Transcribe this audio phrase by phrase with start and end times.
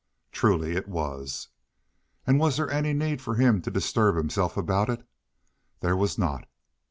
[0.31, 1.49] Truly it was.
[2.25, 5.07] And was there any need for him to disturb himself about it?
[5.81, 6.47] There was not.